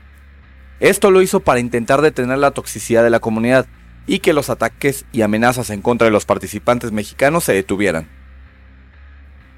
Esto 0.80 1.12
lo 1.12 1.22
hizo 1.22 1.42
para 1.42 1.60
intentar 1.60 2.02
detener 2.02 2.38
la 2.38 2.52
toxicidad 2.52 3.04
de 3.04 3.10
la 3.10 3.20
comunidad 3.20 3.66
y 4.06 4.20
que 4.20 4.32
los 4.32 4.50
ataques 4.50 5.04
y 5.12 5.24
amenazas 5.24 5.72
en 5.72 5.82
contra 5.82 6.06
de 6.06 6.12
los 6.12 6.24
participantes 6.24 6.94
mexicanos 6.94 7.44
se 7.44 7.52
detuvieran. 7.52 8.08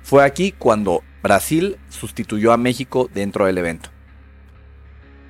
Fue 0.10 0.24
aquí 0.24 0.54
cuando 0.58 1.04
Brasil 1.22 1.78
sustituyó 1.90 2.52
a 2.52 2.58
México 2.58 3.12
dentro 3.14 3.46
del 3.46 3.60
evento. 3.60 3.92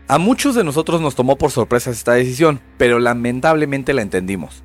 A 0.08 0.18
muchos 0.20 0.56
de 0.56 0.64
nosotros 0.64 1.02
nos 1.02 1.16
tomó 1.16 1.38
por 1.38 1.52
sorpresa 1.52 1.92
esta 1.92 2.14
decisión, 2.14 2.62
pero 2.78 2.98
lamentablemente 3.00 3.94
la 3.94 4.04
entendimos. 4.04 4.64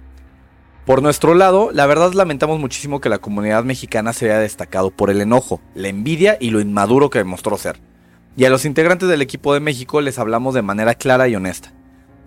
Por 0.86 1.02
nuestro 1.02 1.34
lado, 1.34 1.70
la 1.72 1.86
verdad 1.86 2.12
lamentamos 2.12 2.60
muchísimo 2.60 3.00
que 3.00 3.08
la 3.08 3.18
comunidad 3.18 3.64
mexicana 3.64 4.12
se 4.12 4.26
haya 4.26 4.38
destacado 4.38 4.92
por 4.92 5.10
el 5.10 5.20
enojo, 5.20 5.60
la 5.74 5.88
envidia 5.88 6.36
y 6.38 6.50
lo 6.50 6.60
inmaduro 6.60 7.10
que 7.10 7.18
demostró 7.18 7.58
ser. 7.58 7.80
Y 8.36 8.44
a 8.44 8.50
los 8.50 8.66
integrantes 8.66 9.08
del 9.08 9.20
equipo 9.20 9.52
de 9.52 9.58
México 9.58 10.00
les 10.00 10.20
hablamos 10.20 10.54
de 10.54 10.62
manera 10.62 10.94
clara 10.94 11.26
y 11.26 11.34
honesta. 11.34 11.72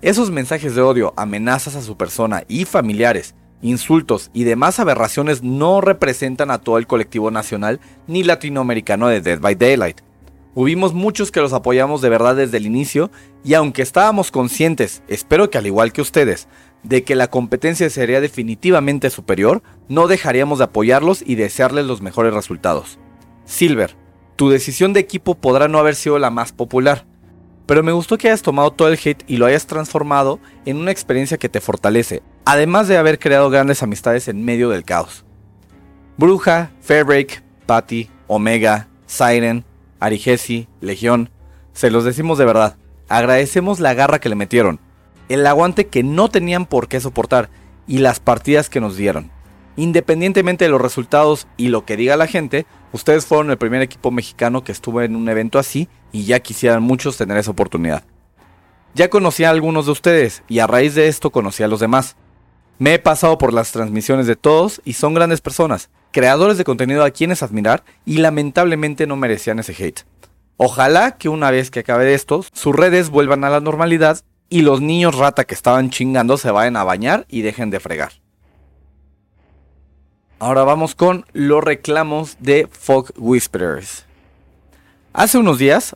Esos 0.01 0.29
mensajes 0.29 0.75
de 0.75 0.82
odio, 0.82 1.13
amenazas 1.15 1.77
a 1.77 1.82
su 1.82 1.96
persona 1.96 2.44
y 2.50 2.65
familiares, 2.65 3.34
insultos 3.62 4.30
y 4.34 4.44
demás 4.44 4.80
aberraciones 4.80 5.44
no 5.44 5.82
representan 5.82 6.52
a 6.52 6.60
todo 6.60 6.78
el 6.78 6.88
colectivo 6.88 7.32
nacional 7.32 7.80
ni 8.08 8.24
latinoamericano 8.24 9.08
de 9.08 9.22
Dead 9.22 9.40
by 9.40 9.56
Daylight. 9.56 10.02
Hubimos 10.54 10.94
muchos 10.94 11.32
que 11.32 11.40
los 11.40 11.54
apoyamos 11.54 12.02
de 12.02 12.10
verdad 12.10 12.36
desde 12.36 12.58
el 12.58 12.66
inicio 12.66 13.12
y 13.44 13.54
aunque 13.54 13.84
estábamos 13.84 14.32
conscientes, 14.32 15.04
espero 15.08 15.50
que 15.50 15.60
al 15.60 15.68
igual 15.68 15.94
que 15.94 16.02
ustedes, 16.02 16.48
de 16.84 17.04
que 17.04 17.16
la 17.16 17.30
competencia 17.30 17.90
sería 17.90 18.22
definitivamente 18.22 19.10
superior, 19.10 19.62
no 19.88 20.08
dejaríamos 20.08 20.58
de 20.58 20.66
apoyarlos 20.66 21.24
y 21.26 21.36
desearles 21.36 21.86
los 21.86 22.02
mejores 22.02 22.34
resultados. 22.34 22.98
Silver, 23.46 23.96
tu 24.36 24.50
decisión 24.50 24.94
de 24.94 25.00
equipo 25.00 25.36
podrá 25.36 25.68
no 25.68 25.80
haber 25.80 25.96
sido 25.96 26.18
la 26.18 26.30
más 26.30 26.54
popular, 26.54 27.06
pero 27.68 27.84
me 27.84 27.92
gustó 27.92 28.18
que 28.18 28.30
hayas 28.30 28.42
tomado 28.42 28.72
todo 28.72 28.88
el 28.88 29.00
hate 29.04 29.24
y 29.28 29.38
lo 29.38 29.46
hayas 29.46 29.68
transformado 29.68 30.40
en 30.66 30.78
una 30.78 30.92
experiencia 30.92 31.38
que 31.38 31.50
te 31.50 31.62
fortalece, 31.62 32.24
además 32.48 32.88
de 32.88 32.96
haber 32.96 33.20
creado 33.20 33.50
grandes 33.50 33.84
amistades 33.84 34.30
en 34.30 34.46
medio 34.46 34.70
del 34.70 34.86
caos. 34.86 35.25
Bruja, 36.16 36.72
Fairbreak, 36.80 37.44
Patty, 37.66 38.10
Omega, 38.27 38.88
Siren, 39.06 39.66
Arigesi, 40.00 40.70
Legión, 40.80 41.30
se 41.74 41.92
los 41.92 42.06
decimos 42.06 42.38
de 42.38 42.46
verdad, 42.46 42.77
agradecemos 43.10 43.82
la 43.82 43.94
garra 43.94 44.20
que 44.20 44.30
le 44.30 44.36
metieron, 44.36 44.80
el 45.27 45.46
aguante 45.46 45.88
que 45.88 46.04
no 46.04 46.30
tenían 46.30 46.66
por 46.66 46.88
qué 46.88 47.01
soportar 47.01 47.50
y 47.86 47.98
las 47.98 48.22
partidas 48.22 48.70
que 48.70 48.80
nos 48.80 48.96
dieron. 48.96 49.30
Independientemente 49.75 50.63
de 50.63 50.72
los 50.72 50.82
resultados 50.82 51.48
y 51.58 51.68
lo 51.68 51.84
que 51.84 51.98
diga 51.98 52.16
la 52.16 52.27
gente, 52.27 52.66
ustedes 52.94 53.25
fueron 53.25 53.51
el 53.51 53.58
primer 53.58 53.82
equipo 53.82 54.10
mexicano 54.10 54.63
que 54.63 54.72
estuvo 54.72 55.01
en 55.01 55.18
un 55.18 55.27
evento 55.27 55.60
así 55.60 55.89
y 56.13 56.24
ya 56.24 56.39
quisieran 56.39 56.82
muchos 56.82 57.18
tener 57.18 57.36
esa 57.36 57.51
oportunidad. 57.51 58.06
Ya 58.96 59.10
conocí 59.10 59.44
a 59.44 59.50
algunos 59.50 59.88
de 59.88 59.92
ustedes 59.92 60.44
y 60.48 60.60
a 60.60 60.68
raíz 60.68 60.96
de 60.96 61.10
esto 61.10 61.30
conocí 61.30 61.62
a 61.62 61.68
los 61.68 61.82
demás. 61.82 62.16
Me 62.80 62.94
he 62.94 63.00
pasado 63.00 63.40
por 63.40 63.54
las 63.54 63.72
transmisiones 63.72 64.28
de 64.28 64.36
todos 64.36 64.82
y 64.86 64.94
son 64.94 65.16
grandes 65.16 65.42
personas, 65.42 65.90
creadores 66.12 66.60
de 66.60 66.64
contenido 66.64 67.04
a 67.04 67.10
quienes 67.10 67.42
admirar 67.42 67.84
y 68.06 68.20
lamentablemente 68.20 69.08
no 69.08 69.16
merecían 69.16 69.58
ese 69.58 69.74
hate. 69.74 70.02
Ojalá 70.58 71.18
que 71.18 71.28
una 71.28 71.50
vez 71.50 71.72
que 71.72 71.80
acabe 71.80 72.14
esto, 72.14 72.46
sus 72.54 72.76
redes 72.76 73.10
vuelvan 73.10 73.44
a 73.44 73.50
la 73.50 73.62
normalidad 73.62 74.22
y 74.50 74.62
los 74.62 74.80
niños 74.80 75.16
rata 75.16 75.46
que 75.46 75.56
estaban 75.56 75.90
chingando 75.90 76.38
se 76.38 76.52
vayan 76.52 76.78
a 76.78 76.84
bañar 76.84 77.26
y 77.30 77.42
dejen 77.42 77.72
de 77.72 77.80
fregar. 77.80 78.14
Ahora 80.40 80.64
vamos 80.64 80.94
con 80.94 81.26
los 81.34 81.64
reclamos 81.64 82.38
de 82.40 82.68
Fog 82.72 83.12
Whisperers. 83.18 84.06
Hace 85.14 85.40
unos 85.40 85.58
días, 85.58 85.96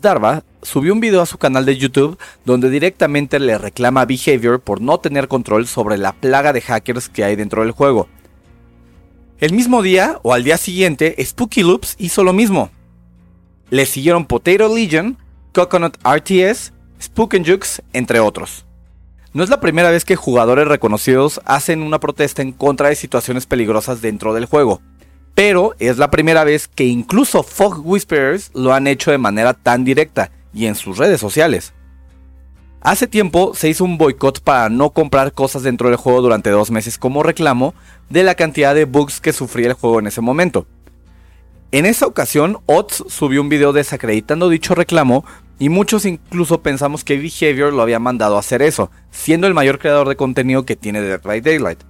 Darva 0.00 0.44
subió 0.62 0.92
un 0.92 1.00
video 1.00 1.22
a 1.22 1.26
su 1.26 1.38
canal 1.38 1.64
de 1.64 1.76
YouTube 1.76 2.18
donde 2.44 2.70
directamente 2.70 3.38
le 3.38 3.58
reclama 3.58 4.04
Behavior 4.04 4.60
por 4.60 4.80
no 4.80 4.98
tener 4.98 5.28
control 5.28 5.66
sobre 5.66 5.98
la 5.98 6.12
plaga 6.12 6.52
de 6.52 6.60
hackers 6.60 7.08
que 7.08 7.24
hay 7.24 7.36
dentro 7.36 7.62
del 7.62 7.72
juego. 7.72 8.08
El 9.38 9.52
mismo 9.52 9.82
día 9.82 10.18
o 10.22 10.34
al 10.34 10.44
día 10.44 10.58
siguiente, 10.58 11.16
Spooky 11.24 11.62
Loops 11.62 11.96
hizo 11.98 12.24
lo 12.24 12.32
mismo. 12.32 12.70
Le 13.70 13.86
siguieron 13.86 14.26
Potato 14.26 14.74
Legion, 14.74 15.16
Coconut 15.52 15.96
RTS 16.04 16.72
Spook 17.00 17.34
and 17.34 17.46
Jukes, 17.46 17.82
entre 17.94 18.20
otros. 18.20 18.66
No 19.32 19.42
es 19.42 19.48
la 19.48 19.60
primera 19.60 19.90
vez 19.90 20.04
que 20.04 20.16
jugadores 20.16 20.68
reconocidos 20.68 21.40
hacen 21.46 21.82
una 21.82 21.98
protesta 21.98 22.42
en 22.42 22.52
contra 22.52 22.88
de 22.88 22.96
situaciones 22.96 23.46
peligrosas 23.46 24.02
dentro 24.02 24.34
del 24.34 24.44
juego, 24.44 24.82
pero 25.34 25.74
es 25.78 25.98
la 25.98 26.10
primera 26.10 26.44
vez 26.44 26.68
que 26.68 26.84
incluso 26.84 27.42
Fog 27.42 27.80
Whisperers 27.84 28.50
lo 28.54 28.72
han 28.74 28.86
hecho 28.86 29.10
de 29.10 29.18
manera 29.18 29.54
tan 29.54 29.84
directa 29.84 30.30
y 30.52 30.66
en 30.66 30.74
sus 30.74 30.98
redes 30.98 31.20
sociales. 31.20 31.72
Hace 32.82 33.06
tiempo 33.06 33.52
se 33.54 33.68
hizo 33.68 33.84
un 33.84 33.98
boicot 33.98 34.40
para 34.40 34.70
no 34.70 34.90
comprar 34.90 35.32
cosas 35.32 35.62
dentro 35.62 35.88
del 35.88 35.98
juego 35.98 36.22
durante 36.22 36.48
dos 36.48 36.70
meses 36.70 36.96
como 36.96 37.22
reclamo 37.22 37.74
de 38.08 38.24
la 38.24 38.34
cantidad 38.34 38.74
de 38.74 38.86
bugs 38.86 39.20
que 39.20 39.34
sufría 39.34 39.68
el 39.68 39.74
juego 39.74 39.98
en 39.98 40.06
ese 40.06 40.22
momento. 40.22 40.66
En 41.72 41.86
esa 41.86 42.06
ocasión, 42.06 42.58
Ots 42.66 43.04
subió 43.08 43.42
un 43.42 43.48
video 43.48 43.72
desacreditando 43.72 44.48
dicho 44.48 44.74
reclamo 44.74 45.24
y 45.58 45.68
muchos 45.68 46.06
incluso 46.06 46.62
pensamos 46.62 47.04
que 47.04 47.18
Behavior 47.18 47.72
lo 47.72 47.82
había 47.82 47.98
mandado 47.98 48.36
a 48.36 48.40
hacer 48.40 48.62
eso, 48.62 48.90
siendo 49.10 49.46
el 49.46 49.54
mayor 49.54 49.78
creador 49.78 50.08
de 50.08 50.16
contenido 50.16 50.64
que 50.64 50.74
tiene 50.74 51.02
Dead 51.02 51.20
by 51.22 51.42
Daylight. 51.42 51.80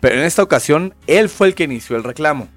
Pero 0.00 0.16
en 0.16 0.22
esta 0.22 0.42
ocasión, 0.42 0.94
él 1.06 1.28
fue 1.28 1.48
el 1.48 1.54
que 1.54 1.64
inició 1.64 1.96
el 1.96 2.04
reclamo. 2.04 2.48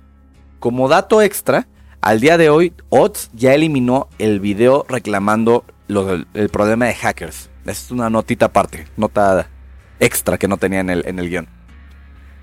Como 0.62 0.88
dato 0.90 1.24
extra, 1.24 1.68
al 2.02 2.20
día 2.20 2.38
de 2.38 2.52
hoy, 2.52 2.76
Ots 2.90 3.32
ya 3.34 3.56
eliminó 3.56 4.10
el 4.20 4.40
video 4.40 4.86
reclamando 4.88 5.66
el 5.88 6.50
problema 6.50 6.86
de 6.86 6.94
hackers. 6.94 7.50
Es 7.66 7.90
una 7.90 8.12
notita 8.12 8.46
aparte, 8.46 8.86
nota 8.96 9.50
extra 10.00 10.38
que 10.38 10.48
no 10.48 10.58
tenía 10.58 10.82
en 10.82 10.92
el, 10.92 11.04
en 11.08 11.18
el 11.18 11.32
guion. 11.32 11.50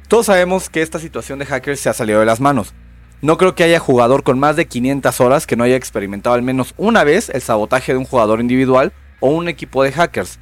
Todos 0.08 0.26
sabemos 0.26 0.68
que 0.68 0.82
esta 0.82 0.98
situación 0.98 1.38
de 1.38 1.46
hackers 1.46 1.78
se 1.78 1.90
ha 1.90 1.92
salido 1.92 2.18
de 2.18 2.26
las 2.26 2.40
manos. 2.40 2.75
No 3.22 3.38
creo 3.38 3.54
que 3.54 3.62
haya 3.62 3.78
jugador 3.78 4.25
con 4.25 4.40
más 4.40 4.56
de 4.56 4.66
500 4.66 5.20
horas 5.20 5.46
que 5.46 5.54
no 5.54 5.62
haya 5.62 5.76
experimentado 5.76 6.34
al 6.34 6.42
menos 6.42 6.75
una 6.76 7.04
vez 7.04 7.30
el 7.30 7.40
sabotaje 7.40 7.92
de 7.92 7.98
un 7.98 8.04
jugador 8.04 8.40
individual 8.40 8.92
o 9.20 9.28
un 9.28 9.46
equipo 9.46 9.84
de 9.84 9.92
hackers. 9.92 10.40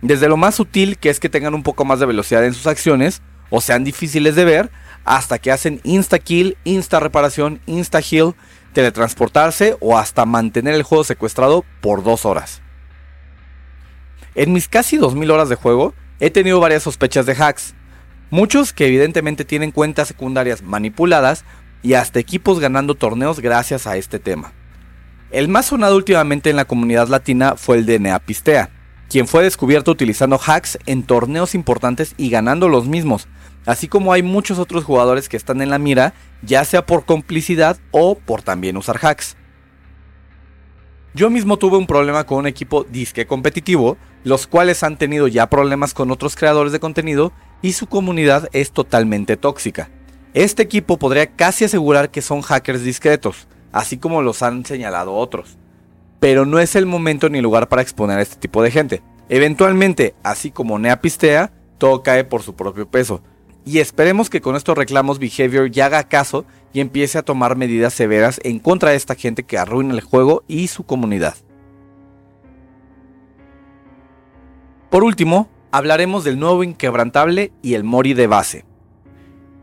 Desde 0.00 0.28
lo 0.28 0.36
más 0.36 0.54
sutil 0.54 0.96
que 0.96 1.10
es 1.10 1.18
que 1.18 1.28
tengan 1.28 1.54
un 1.54 1.64
poco 1.64 1.84
más 1.84 1.98
de 1.98 2.06
velocidad 2.06 2.44
en 2.44 2.54
sus 2.54 2.68
acciones 2.68 3.20
o 3.50 3.60
sean 3.60 3.82
difíciles 3.82 4.36
de 4.36 4.44
ver, 4.44 4.70
hasta 5.06 5.38
que 5.38 5.52
hacen 5.52 5.80
insta 5.84 6.18
kill, 6.18 6.58
insta 6.64 7.00
reparación, 7.00 7.60
insta 7.64 8.00
heal, 8.00 8.34
teletransportarse 8.74 9.76
o 9.80 9.96
hasta 9.96 10.26
mantener 10.26 10.74
el 10.74 10.82
juego 10.82 11.04
secuestrado 11.04 11.64
por 11.80 12.02
dos 12.02 12.26
horas. 12.26 12.60
En 14.34 14.52
mis 14.52 14.68
casi 14.68 14.98
2000 14.98 15.30
horas 15.30 15.48
de 15.48 15.54
juego 15.54 15.94
he 16.20 16.30
tenido 16.30 16.60
varias 16.60 16.82
sospechas 16.82 17.24
de 17.24 17.32
hacks, 17.32 17.74
muchos 18.30 18.72
que 18.72 18.86
evidentemente 18.86 19.44
tienen 19.44 19.70
cuentas 19.70 20.08
secundarias 20.08 20.62
manipuladas 20.62 21.44
y 21.82 21.94
hasta 21.94 22.18
equipos 22.18 22.58
ganando 22.58 22.96
torneos 22.96 23.40
gracias 23.40 23.86
a 23.86 23.96
este 23.96 24.18
tema. 24.18 24.52
El 25.30 25.48
más 25.48 25.66
sonado 25.66 25.96
últimamente 25.96 26.50
en 26.50 26.56
la 26.56 26.64
comunidad 26.64 27.08
latina 27.08 27.54
fue 27.56 27.76
el 27.76 27.86
de 27.86 28.00
Neapistea, 28.00 28.70
quien 29.08 29.28
fue 29.28 29.44
descubierto 29.44 29.92
utilizando 29.92 30.38
hacks 30.44 30.78
en 30.86 31.04
torneos 31.04 31.54
importantes 31.54 32.14
y 32.16 32.28
ganando 32.28 32.68
los 32.68 32.86
mismos, 32.86 33.28
así 33.66 33.88
como 33.88 34.12
hay 34.12 34.22
muchos 34.22 34.58
otros 34.58 34.84
jugadores 34.84 35.28
que 35.28 35.36
están 35.36 35.60
en 35.60 35.70
la 35.70 35.78
mira, 35.78 36.14
ya 36.42 36.64
sea 36.64 36.86
por 36.86 37.04
complicidad 37.04 37.78
o 37.90 38.14
por 38.16 38.42
también 38.42 38.76
usar 38.76 38.98
hacks. 39.02 39.36
Yo 41.14 41.30
mismo 41.30 41.56
tuve 41.56 41.78
un 41.78 41.86
problema 41.86 42.24
con 42.24 42.38
un 42.38 42.46
equipo 42.46 42.84
disque 42.84 43.26
competitivo, 43.26 43.96
los 44.22 44.46
cuales 44.46 44.82
han 44.82 44.98
tenido 44.98 45.28
ya 45.28 45.48
problemas 45.48 45.94
con 45.94 46.10
otros 46.10 46.36
creadores 46.36 46.72
de 46.72 46.80
contenido 46.80 47.32
y 47.62 47.72
su 47.72 47.86
comunidad 47.86 48.48
es 48.52 48.70
totalmente 48.70 49.36
tóxica. 49.36 49.88
Este 50.34 50.62
equipo 50.62 50.98
podría 50.98 51.28
casi 51.28 51.64
asegurar 51.64 52.10
que 52.10 52.20
son 52.20 52.42
hackers 52.42 52.82
discretos, 52.82 53.48
así 53.72 53.96
como 53.96 54.20
los 54.20 54.42
han 54.42 54.66
señalado 54.66 55.14
otros. 55.14 55.56
Pero 56.20 56.44
no 56.44 56.58
es 56.58 56.76
el 56.76 56.84
momento 56.84 57.30
ni 57.30 57.40
lugar 57.40 57.68
para 57.68 57.80
exponer 57.80 58.18
a 58.18 58.22
este 58.22 58.36
tipo 58.36 58.62
de 58.62 58.70
gente. 58.70 59.02
Eventualmente, 59.30 60.14
así 60.22 60.50
como 60.50 60.78
Nea 60.78 61.00
pistea, 61.00 61.50
todo 61.78 62.02
cae 62.02 62.24
por 62.24 62.42
su 62.42 62.54
propio 62.54 62.90
peso. 62.90 63.22
Y 63.66 63.80
esperemos 63.80 64.30
que 64.30 64.40
con 64.40 64.54
estos 64.54 64.78
reclamos 64.78 65.18
Behavior 65.18 65.68
ya 65.68 65.86
haga 65.86 66.04
caso 66.04 66.46
y 66.72 66.78
empiece 66.78 67.18
a 67.18 67.24
tomar 67.24 67.56
medidas 67.56 67.92
severas 67.92 68.40
en 68.44 68.60
contra 68.60 68.90
de 68.90 68.96
esta 68.96 69.16
gente 69.16 69.42
que 69.42 69.58
arruina 69.58 69.92
el 69.92 70.00
juego 70.00 70.44
y 70.46 70.68
su 70.68 70.84
comunidad. 70.84 71.34
Por 74.88 75.02
último, 75.02 75.50
hablaremos 75.72 76.22
del 76.22 76.38
nuevo 76.38 76.62
inquebrantable 76.62 77.50
y 77.60 77.74
el 77.74 77.82
Mori 77.82 78.14
de 78.14 78.28
base. 78.28 78.64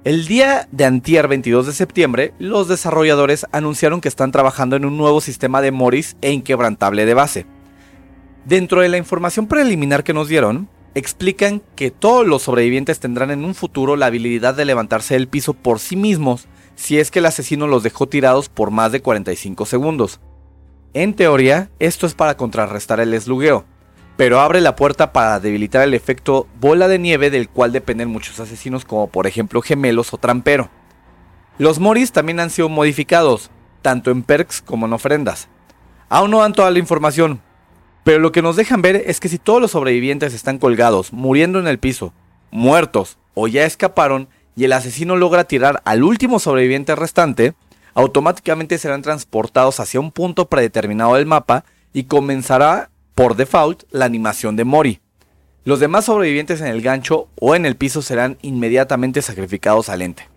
El 0.03 0.27
día 0.27 0.67
de 0.69 0.83
antier 0.83 1.29
22 1.29 1.65
de 1.65 1.71
septiembre, 1.71 2.33
los 2.39 2.67
desarrolladores 2.67 3.45
anunciaron 3.53 4.01
que 4.01 4.09
están 4.09 4.33
trabajando 4.33 4.75
en 4.75 4.83
un 4.83 4.97
nuevo 4.97 5.21
sistema 5.21 5.61
de 5.61 5.71
Morris 5.71 6.17
e 6.21 6.31
inquebrantable 6.31 7.05
de 7.05 7.13
base. 7.13 7.45
Dentro 8.43 8.81
de 8.81 8.89
la 8.89 8.97
información 8.97 9.47
preliminar 9.47 10.03
que 10.03 10.13
nos 10.13 10.27
dieron, 10.27 10.67
explican 10.95 11.61
que 11.75 11.91
todos 11.91 12.25
los 12.25 12.43
sobrevivientes 12.43 12.99
tendrán 12.99 13.31
en 13.31 13.43
un 13.43 13.55
futuro 13.55 13.95
la 13.95 14.07
habilidad 14.07 14.53
de 14.55 14.65
levantarse 14.65 15.15
del 15.15 15.27
piso 15.27 15.53
por 15.53 15.79
sí 15.79 15.95
mismos 15.95 16.47
si 16.75 16.99
es 16.99 17.11
que 17.11 17.19
el 17.19 17.25
asesino 17.25 17.67
los 17.67 17.83
dejó 17.83 18.07
tirados 18.07 18.49
por 18.49 18.71
más 18.71 18.91
de 18.91 19.01
45 19.01 19.65
segundos. 19.65 20.19
En 20.93 21.13
teoría, 21.13 21.69
esto 21.79 22.05
es 22.05 22.13
para 22.13 22.37
contrarrestar 22.37 22.99
el 22.99 23.13
eslugueo, 23.13 23.65
pero 24.17 24.39
abre 24.39 24.61
la 24.61 24.75
puerta 24.75 25.11
para 25.11 25.39
debilitar 25.39 25.83
el 25.83 25.93
efecto 25.93 26.47
bola 26.59 26.87
de 26.87 26.99
nieve 26.99 27.31
del 27.31 27.49
cual 27.49 27.71
dependen 27.71 28.09
muchos 28.09 28.39
asesinos 28.39 28.85
como 28.85 29.07
por 29.07 29.25
ejemplo 29.25 29.61
gemelos 29.61 30.13
o 30.13 30.17
trampero. 30.17 30.69
Los 31.57 31.79
moris 31.79 32.11
también 32.11 32.39
han 32.39 32.49
sido 32.49 32.69
modificados, 32.69 33.49
tanto 33.81 34.11
en 34.11 34.23
perks 34.23 34.61
como 34.61 34.85
en 34.85 34.93
ofrendas. 34.93 35.49
Aún 36.09 36.31
no 36.31 36.39
dan 36.39 36.53
toda 36.53 36.69
la 36.69 36.79
información, 36.79 37.41
pero 38.03 38.19
lo 38.19 38.31
que 38.31 38.41
nos 38.41 38.55
dejan 38.55 38.81
ver 38.81 39.03
es 39.05 39.19
que 39.19 39.29
si 39.29 39.37
todos 39.37 39.61
los 39.61 39.71
sobrevivientes 39.71 40.33
están 40.33 40.59
colgados, 40.59 41.13
muriendo 41.13 41.59
en 41.59 41.67
el 41.67 41.79
piso, 41.79 42.13
muertos 42.51 43.17
o 43.33 43.47
ya 43.47 43.65
escaparon 43.65 44.27
y 44.55 44.65
el 44.65 44.73
asesino 44.73 45.15
logra 45.15 45.45
tirar 45.45 45.81
al 45.85 46.03
último 46.03 46.39
sobreviviente 46.39 46.95
restante, 46.95 47.53
automáticamente 47.93 48.77
serán 48.77 49.01
transportados 49.01 49.79
hacia 49.79 49.99
un 49.99 50.11
punto 50.11 50.47
predeterminado 50.47 51.15
del 51.15 51.25
mapa 51.25 51.65
y 51.93 52.05
comenzará 52.05 52.89
por 53.15 53.35
default, 53.35 53.83
la 53.91 54.05
animación 54.05 54.55
de 54.55 54.63
Mori. 54.63 54.99
Los 55.65 55.79
demás 55.79 56.05
sobrevivientes 56.05 56.61
en 56.61 56.67
el 56.67 56.81
gancho 56.81 57.29
o 57.39 57.55
en 57.55 57.65
el 57.65 57.75
piso 57.75 58.01
serán 58.01 58.37
inmediatamente 58.41 59.21
sacrificados 59.21 59.89
al 59.89 60.01
ente. 60.01 60.27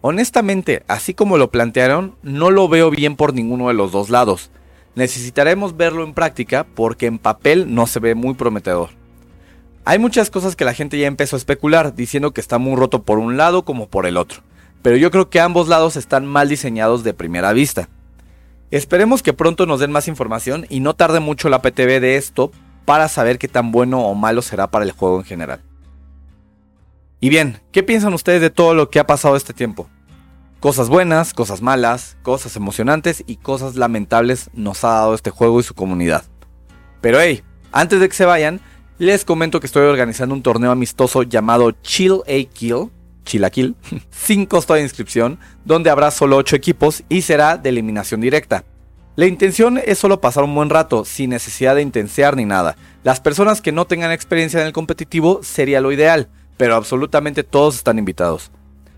Honestamente, 0.00 0.82
así 0.88 1.12
como 1.12 1.36
lo 1.36 1.50
plantearon, 1.50 2.16
no 2.22 2.50
lo 2.50 2.68
veo 2.68 2.90
bien 2.90 3.16
por 3.16 3.34
ninguno 3.34 3.68
de 3.68 3.74
los 3.74 3.92
dos 3.92 4.08
lados. 4.08 4.50
Necesitaremos 4.94 5.76
verlo 5.76 6.04
en 6.04 6.14
práctica 6.14 6.66
porque 6.74 7.06
en 7.06 7.18
papel 7.18 7.74
no 7.74 7.86
se 7.86 8.00
ve 8.00 8.14
muy 8.14 8.34
prometedor. 8.34 8.90
Hay 9.84 9.98
muchas 9.98 10.30
cosas 10.30 10.56
que 10.56 10.64
la 10.64 10.74
gente 10.74 10.98
ya 10.98 11.06
empezó 11.06 11.36
a 11.36 11.38
especular, 11.38 11.94
diciendo 11.94 12.32
que 12.32 12.40
está 12.40 12.58
muy 12.58 12.76
roto 12.76 13.02
por 13.02 13.18
un 13.18 13.36
lado 13.36 13.64
como 13.64 13.88
por 13.88 14.06
el 14.06 14.16
otro, 14.16 14.42
pero 14.82 14.96
yo 14.96 15.10
creo 15.10 15.30
que 15.30 15.40
ambos 15.40 15.68
lados 15.68 15.96
están 15.96 16.26
mal 16.26 16.48
diseñados 16.48 17.02
de 17.02 17.14
primera 17.14 17.52
vista. 17.52 17.88
Esperemos 18.70 19.22
que 19.22 19.32
pronto 19.32 19.66
nos 19.66 19.80
den 19.80 19.90
más 19.90 20.06
información 20.06 20.66
y 20.68 20.80
no 20.80 20.94
tarde 20.94 21.18
mucho 21.18 21.48
la 21.48 21.62
PTV 21.62 22.00
de 22.00 22.16
esto 22.16 22.52
para 22.84 23.08
saber 23.08 23.38
qué 23.38 23.48
tan 23.48 23.72
bueno 23.72 24.00
o 24.00 24.14
malo 24.14 24.42
será 24.42 24.70
para 24.70 24.84
el 24.84 24.92
juego 24.92 25.18
en 25.18 25.24
general. 25.24 25.60
Y 27.20 27.28
bien, 27.28 27.60
¿qué 27.72 27.82
piensan 27.82 28.14
ustedes 28.14 28.40
de 28.40 28.50
todo 28.50 28.74
lo 28.74 28.90
que 28.90 28.98
ha 28.98 29.06
pasado 29.06 29.36
este 29.36 29.52
tiempo? 29.52 29.88
Cosas 30.60 30.90
buenas, 30.90 31.32
cosas 31.32 31.62
malas, 31.62 32.18
cosas 32.22 32.54
emocionantes 32.54 33.24
y 33.26 33.36
cosas 33.36 33.76
lamentables 33.76 34.50
nos 34.52 34.84
ha 34.84 34.90
dado 34.90 35.14
este 35.14 35.30
juego 35.30 35.58
y 35.58 35.62
su 35.62 35.72
comunidad. 35.72 36.24
Pero 37.00 37.18
hey, 37.18 37.42
antes 37.72 37.98
de 37.98 38.06
que 38.10 38.14
se 38.14 38.26
vayan, 38.26 38.60
les 38.98 39.24
comento 39.24 39.58
que 39.58 39.66
estoy 39.66 39.86
organizando 39.86 40.34
un 40.34 40.42
torneo 40.42 40.70
amistoso 40.70 41.22
llamado 41.22 41.70
Chill 41.70 42.20
A 42.26 42.52
Kill, 42.52 42.90
Chilaquil, 43.24 43.74
sin 44.10 44.44
costo 44.44 44.74
de 44.74 44.82
inscripción, 44.82 45.38
donde 45.64 45.88
habrá 45.88 46.10
solo 46.10 46.36
8 46.36 46.56
equipos 46.56 47.04
y 47.08 47.22
será 47.22 47.56
de 47.56 47.70
eliminación 47.70 48.20
directa. 48.20 48.66
La 49.16 49.24
intención 49.24 49.80
es 49.82 49.98
solo 49.98 50.20
pasar 50.20 50.44
un 50.44 50.54
buen 50.54 50.68
rato, 50.68 51.06
sin 51.06 51.30
necesidad 51.30 51.74
de 51.74 51.82
intensear 51.82 52.36
ni 52.36 52.44
nada. 52.44 52.76
Las 53.02 53.18
personas 53.18 53.62
que 53.62 53.72
no 53.72 53.86
tengan 53.86 54.12
experiencia 54.12 54.60
en 54.60 54.66
el 54.66 54.74
competitivo 54.74 55.40
sería 55.42 55.80
lo 55.80 55.90
ideal, 55.90 56.28
pero 56.58 56.76
absolutamente 56.76 57.44
todos 57.44 57.76
están 57.76 57.98
invitados. 57.98 58.50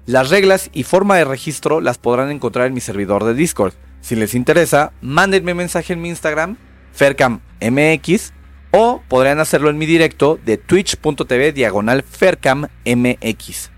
Las 0.06 0.30
reglas 0.30 0.68
y 0.72 0.82
forma 0.82 1.16
de 1.16 1.24
registro 1.24 1.80
las 1.80 1.96
podrán 1.96 2.32
encontrar 2.32 2.66
en 2.66 2.74
mi 2.74 2.80
servidor 2.80 3.22
de 3.22 3.34
Discord. 3.34 3.74
Si 4.00 4.16
les 4.16 4.34
interesa, 4.34 4.92
mándenme 5.00 5.54
mensaje 5.54 5.92
en 5.92 6.02
mi 6.02 6.08
Instagram, 6.08 6.56
FercamMX, 6.92 8.32
o 8.72 9.00
podrán 9.06 9.38
hacerlo 9.38 9.70
en 9.70 9.78
mi 9.78 9.86
directo 9.86 10.40
de 10.44 10.56
twitch.tv 10.56 11.52
diagonal 11.52 12.02
FercamMX. 12.02 13.70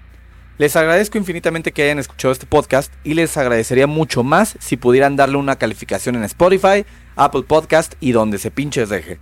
Les 0.56 0.76
agradezco 0.76 1.18
infinitamente 1.18 1.72
que 1.72 1.82
hayan 1.82 1.98
escuchado 1.98 2.32
este 2.32 2.46
podcast 2.46 2.90
y 3.04 3.12
les 3.12 3.36
agradecería 3.36 3.86
mucho 3.86 4.24
más 4.24 4.56
si 4.60 4.78
pudieran 4.78 5.16
darle 5.16 5.36
una 5.36 5.56
calificación 5.56 6.14
en 6.14 6.24
Spotify, 6.24 6.86
Apple 7.16 7.42
Podcast 7.42 7.96
y 8.00 8.12
donde 8.12 8.38
se 8.38 8.50
pinches 8.50 8.88
deje. 8.88 9.18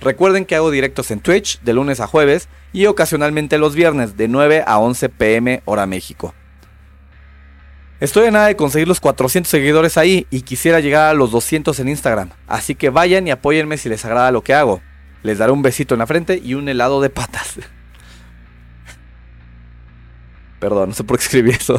Recuerden 0.00 0.46
que 0.46 0.56
hago 0.56 0.72
directos 0.72 1.12
en 1.12 1.20
Twitch 1.20 1.60
de 1.60 1.74
lunes 1.74 2.00
a 2.00 2.08
jueves 2.08 2.48
y 2.72 2.86
ocasionalmente 2.86 3.56
los 3.58 3.76
viernes 3.76 4.16
de 4.16 4.26
9 4.26 4.64
a 4.66 4.78
11 4.78 5.10
pm 5.10 5.62
hora 5.64 5.86
México. 5.86 6.34
Estoy 8.00 8.28
a 8.28 8.30
nada 8.30 8.46
de 8.46 8.56
conseguir 8.56 8.88
los 8.88 8.98
400 8.98 9.50
seguidores 9.50 9.98
ahí 9.98 10.26
y 10.30 10.40
quisiera 10.40 10.80
llegar 10.80 11.10
a 11.10 11.14
los 11.14 11.30
200 11.30 11.78
en 11.80 11.88
Instagram, 11.88 12.30
así 12.46 12.74
que 12.74 12.88
vayan 12.88 13.28
y 13.28 13.30
apóyenme 13.30 13.76
si 13.76 13.90
les 13.90 14.04
agrada 14.06 14.32
lo 14.32 14.42
que 14.42 14.54
hago. 14.54 14.80
Les 15.22 15.36
daré 15.36 15.52
un 15.52 15.60
besito 15.60 15.94
en 15.94 15.98
la 15.98 16.06
frente 16.06 16.40
y 16.42 16.54
un 16.54 16.66
helado 16.70 17.02
de 17.02 17.10
patas. 17.10 17.58
Perdón, 20.60 20.90
no 20.90 20.94
sé 20.94 21.04
por 21.04 21.18
qué 21.18 21.24
escribí 21.24 21.50
eso. 21.50 21.78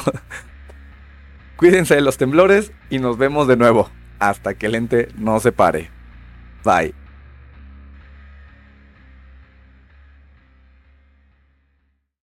Cuídense 1.57 1.95
de 1.95 2.01
los 2.01 2.17
temblores 2.17 2.71
y 2.91 2.99
nos 2.99 3.17
vemos 3.17 3.47
de 3.47 3.57
nuevo. 3.57 3.89
Hasta 4.19 4.53
que 4.53 4.67
el 4.67 4.75
ente 4.75 5.09
no 5.17 5.39
se 5.39 5.51
pare. 5.51 5.89
Bye. 6.63 7.00